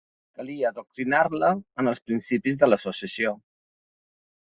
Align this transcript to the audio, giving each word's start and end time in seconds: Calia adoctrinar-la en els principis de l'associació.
Calia 0.37 0.69
adoctrinar-la 0.69 1.49
en 1.83 1.91
els 1.91 2.01
principis 2.07 2.57
de 2.63 2.71
l'associació. 2.71 3.35